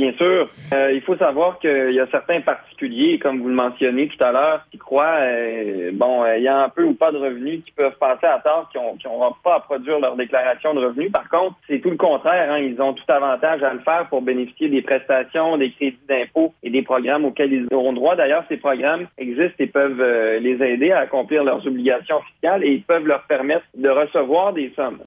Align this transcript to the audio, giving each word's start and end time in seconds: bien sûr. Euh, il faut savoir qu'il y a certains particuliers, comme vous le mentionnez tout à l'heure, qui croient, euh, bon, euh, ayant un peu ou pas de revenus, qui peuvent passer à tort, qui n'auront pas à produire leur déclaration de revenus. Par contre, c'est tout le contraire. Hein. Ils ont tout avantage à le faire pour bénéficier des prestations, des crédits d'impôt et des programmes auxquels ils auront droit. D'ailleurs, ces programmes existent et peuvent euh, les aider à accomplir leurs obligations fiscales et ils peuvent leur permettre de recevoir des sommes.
bien 0.00 0.12
sûr. 0.14 0.48
Euh, 0.72 0.92
il 0.92 1.02
faut 1.02 1.16
savoir 1.16 1.58
qu'il 1.58 1.92
y 1.92 2.00
a 2.00 2.06
certains 2.10 2.40
particuliers, 2.40 3.18
comme 3.18 3.40
vous 3.40 3.48
le 3.48 3.54
mentionnez 3.54 4.08
tout 4.08 4.24
à 4.24 4.32
l'heure, 4.32 4.64
qui 4.70 4.78
croient, 4.78 5.18
euh, 5.20 5.90
bon, 5.92 6.22
euh, 6.22 6.34
ayant 6.34 6.60
un 6.60 6.68
peu 6.70 6.84
ou 6.84 6.94
pas 6.94 7.12
de 7.12 7.18
revenus, 7.18 7.62
qui 7.64 7.72
peuvent 7.72 7.98
passer 7.98 8.26
à 8.26 8.38
tort, 8.38 8.68
qui 8.72 8.78
n'auront 9.06 9.34
pas 9.44 9.56
à 9.56 9.60
produire 9.60 10.00
leur 10.00 10.16
déclaration 10.16 10.74
de 10.74 10.80
revenus. 10.80 11.12
Par 11.12 11.28
contre, 11.28 11.56
c'est 11.68 11.80
tout 11.80 11.90
le 11.90 11.96
contraire. 11.96 12.50
Hein. 12.50 12.58
Ils 12.58 12.80
ont 12.80 12.94
tout 12.94 13.04
avantage 13.08 13.62
à 13.62 13.74
le 13.74 13.80
faire 13.80 14.06
pour 14.08 14.22
bénéficier 14.22 14.68
des 14.68 14.82
prestations, 14.82 15.58
des 15.58 15.70
crédits 15.72 15.98
d'impôt 16.08 16.54
et 16.62 16.70
des 16.70 16.82
programmes 16.82 17.26
auxquels 17.26 17.52
ils 17.52 17.66
auront 17.72 17.92
droit. 17.92 18.16
D'ailleurs, 18.16 18.44
ces 18.48 18.56
programmes 18.56 19.06
existent 19.18 19.56
et 19.58 19.66
peuvent 19.66 20.00
euh, 20.00 20.38
les 20.40 20.62
aider 20.62 20.92
à 20.92 21.00
accomplir 21.00 21.44
leurs 21.44 21.66
obligations 21.66 22.20
fiscales 22.32 22.64
et 22.64 22.72
ils 22.72 22.82
peuvent 22.82 23.06
leur 23.06 23.22
permettre 23.24 23.64
de 23.76 23.88
recevoir 23.88 24.54
des 24.54 24.72
sommes. 24.74 24.98